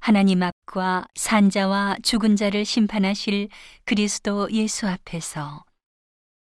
하나님 0.00 0.42
앞과 0.42 1.04
산자와 1.14 1.98
죽은 2.02 2.34
자를 2.36 2.64
심판하실 2.64 3.48
그리스도 3.84 4.50
예수 4.50 4.88
앞에서 4.88 5.64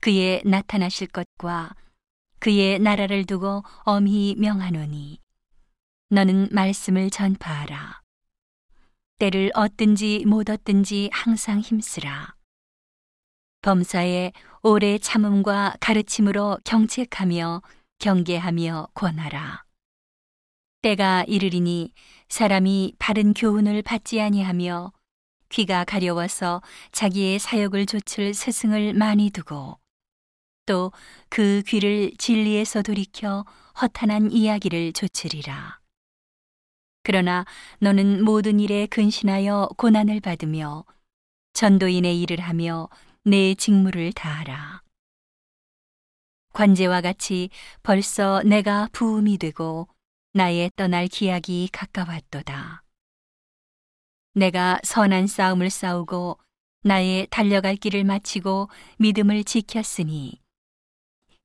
그의 0.01 0.41
나타나실 0.45 1.07
것과 1.07 1.73
그의 2.39 2.77
나라를 2.79 3.25
두고 3.25 3.63
엄히 3.83 4.35
명하노니 4.37 5.19
너는 6.09 6.49
말씀을 6.51 7.09
전파하라. 7.09 8.01
때를 9.17 9.51
얻든지 9.55 10.25
못 10.27 10.49
얻든지 10.49 11.09
항상 11.13 11.59
힘쓰라. 11.59 12.35
범사에 13.61 14.33
오래 14.61 14.97
참음과 14.97 15.77
가르침으로 15.79 16.59
경책하며 16.65 17.61
경계하며 17.99 18.89
권하라. 18.93 19.66
때가 20.81 21.23
이르리니 21.27 21.93
사람이 22.29 22.93
바른 22.99 23.33
교훈을 23.33 23.81
받지 23.81 24.21
아니하며 24.21 24.91
귀가 25.49 25.83
가려워서 25.83 26.61
자기의 26.91 27.39
사역을 27.39 27.85
조칠 27.85 28.33
스승을 28.33 28.93
많이 28.93 29.29
두고 29.29 29.79
또 30.65 30.91
그 31.29 31.61
귀를 31.67 32.11
진리에서 32.17 32.81
돌이켜 32.81 33.45
허탄한 33.81 34.31
이야기를 34.31 34.93
조치리라. 34.93 35.79
그러나 37.03 37.45
너는 37.79 38.23
모든 38.23 38.59
일에 38.59 38.85
근신하여 38.87 39.69
고난을 39.77 40.19
받으며 40.19 40.85
전도인의 41.53 42.21
일을 42.21 42.39
하며 42.39 42.89
내 43.23 43.55
직무를 43.55 44.11
다하라. 44.13 44.81
관제와 46.53 47.01
같이 47.01 47.49
벌써 47.83 48.41
내가 48.43 48.89
부음이 48.91 49.37
되고 49.37 49.87
나의 50.33 50.71
떠날 50.75 51.07
기약이 51.07 51.69
가까웠도다. 51.71 52.83
내가 54.33 54.79
선한 54.83 55.27
싸움을 55.27 55.69
싸우고 55.69 56.37
나의 56.83 57.27
달려갈 57.29 57.75
길을 57.75 58.03
마치고 58.03 58.69
믿음을 58.99 59.43
지켰으니 59.43 60.39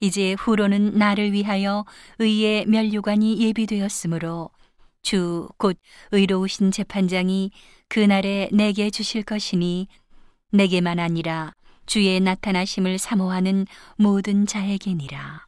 이제 0.00 0.34
후로는 0.34 0.98
나를 0.98 1.32
위하여 1.32 1.84
의의 2.18 2.66
면류관이 2.66 3.40
예비되었으므로 3.40 4.50
주 5.02 5.48
곧 5.58 5.78
의로우신 6.12 6.70
재판장이 6.70 7.50
그날에 7.88 8.48
내게 8.52 8.90
주실 8.90 9.22
것이니 9.22 9.88
내게만 10.52 10.98
아니라 10.98 11.52
주의 11.86 12.20
나타나심을 12.20 12.98
사모하는 12.98 13.66
모든 13.96 14.46
자에게니라. 14.46 15.46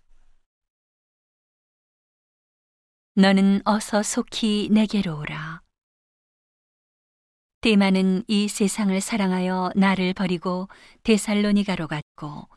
너는 3.16 3.60
어서 3.64 4.02
속히 4.02 4.70
내게로 4.72 5.16
오라. 5.20 5.62
대만은 7.60 8.24
이 8.26 8.48
세상을 8.48 9.00
사랑하여 9.00 9.70
나를 9.76 10.14
버리고 10.14 10.68
데살로니가로 11.04 11.86
갔고, 11.86 12.48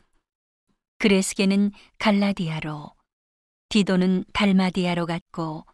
그레스게는 0.98 1.70
갈라디아로, 1.98 2.90
디도는 3.68 4.24
달마디아로 4.32 5.06
갔고, 5.06 5.64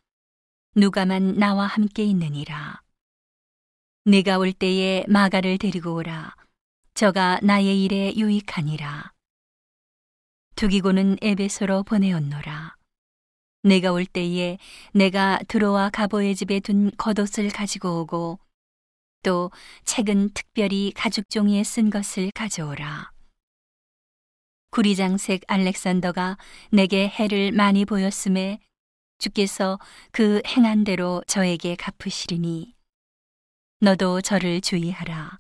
누가만 0.77 1.39
나와 1.39 1.65
함께 1.67 2.05
있느니라. 2.05 2.83
네가 4.05 4.37
올 4.37 4.53
때에 4.53 5.07
마가를 5.09 5.57
데리고 5.57 5.95
오라. 5.95 6.35
저가 6.93 7.41
나의 7.43 7.83
일에 7.83 8.15
유익하니라. 8.15 9.13
두기고는 10.57 11.17
에베소로 11.23 11.85
보내었노라. 11.85 12.77
내가 13.65 13.93
올 13.93 14.05
때에 14.05 14.59
내가 14.93 15.39
들어와 15.49 15.89
가보의 15.89 16.37
집에 16.37 16.61
둔 16.61 16.91
겉옷을 16.99 17.49
가지고 17.49 18.01
오고 18.01 18.39
또 19.23 19.51
책은 19.85 20.31
특별히 20.35 20.93
가죽 20.95 21.31
종이에 21.31 21.65
쓴 21.65 21.89
것을 21.89 22.31
가져오라. 22.35 23.11
구리장색 24.71 25.43
알렉산더가 25.47 26.37
내게 26.73 27.09
해를 27.09 27.53
많이 27.53 27.85
보였음에 27.87 28.61
주께서 29.19 29.79
그 30.13 30.43
행한 30.47 30.85
대로 30.85 31.23
저에게 31.27 31.77
갚으시리니 31.77 32.75
너도 33.81 34.21
저를 34.21 34.61
주의하라. 34.61 35.39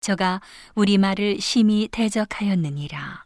저가 0.00 0.40
우리 0.74 0.98
말을 0.98 1.40
심히 1.40 1.88
대적하였느니라. 1.92 3.25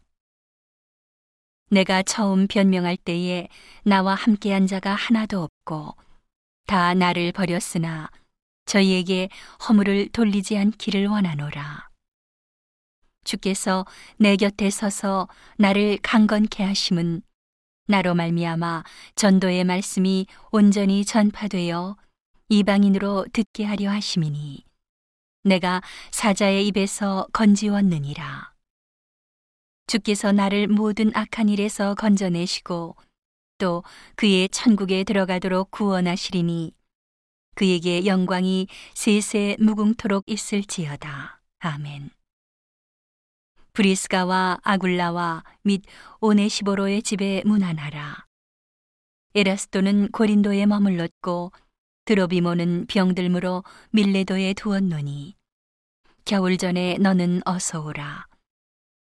내가 1.70 2.02
처음 2.02 2.48
변명할 2.48 2.96
때에 2.96 3.48
나와 3.84 4.14
함께한 4.14 4.66
자가 4.66 4.94
하나도 4.94 5.42
없고 5.42 5.94
다 6.66 6.94
나를 6.94 7.30
버렸으나 7.30 8.10
저희에게 8.66 9.28
허물을 9.68 10.08
돌리지 10.08 10.58
않기를 10.58 11.06
원하노라. 11.06 11.88
주께서 13.24 13.86
내 14.16 14.36
곁에 14.36 14.70
서서 14.70 15.28
나를 15.58 15.98
강건케 16.02 16.64
하심은 16.64 17.22
나로 17.86 18.14
말미암아 18.14 18.84
전도의 19.14 19.64
말씀이 19.64 20.26
온전히 20.50 21.04
전파되어 21.04 21.96
이방인으로 22.48 23.26
듣게 23.32 23.64
하려 23.64 23.90
하심이니 23.90 24.64
내가 25.44 25.82
사자의 26.10 26.66
입에서 26.66 27.26
건지웠느니라. 27.32 28.49
주께서 29.90 30.30
나를 30.30 30.68
모든 30.68 31.10
악한 31.16 31.48
일에서 31.48 31.96
건져내시고 31.96 32.94
또 33.58 33.82
그의 34.14 34.48
천국에 34.48 35.02
들어가도록 35.02 35.72
구원하시리니 35.72 36.72
그에게 37.56 38.06
영광이 38.06 38.68
세세 38.94 39.56
무궁토록 39.58 40.22
있을지어다. 40.28 41.42
아멘. 41.58 42.10
브리스가와 43.72 44.60
아굴라와 44.62 45.42
및 45.64 45.82
오네시보로의 46.20 47.02
집에 47.02 47.42
문안하라. 47.44 48.26
에라스도는 49.34 50.12
고린도에 50.12 50.66
머물렀고 50.66 51.50
드로비모는 52.04 52.86
병들므로 52.86 53.64
밀레도에 53.90 54.54
두었노니 54.54 55.34
겨울 56.24 56.58
전에 56.58 56.96
너는 57.00 57.42
어서 57.44 57.82
오라. 57.82 58.29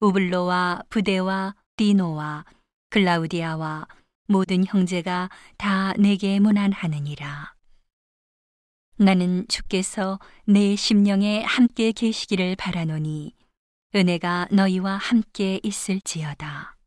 우블로와 0.02 0.82
부대와 0.90 1.54
디노와 1.78 2.44
클라우디아와 2.90 3.88
모든 4.28 4.66
형제가 4.66 5.30
다 5.58 5.94
내게 5.94 6.40
문안하느니라. 6.40 7.54
나는 8.98 9.46
주께서 9.48 10.20
내 10.46 10.76
심령에 10.76 11.44
함께 11.44 11.92
계시기를 11.92 12.56
바라노니 12.56 13.36
은혜가 13.94 14.48
너희와 14.52 14.98
함께 14.98 15.60
있을지어다. 15.62 16.78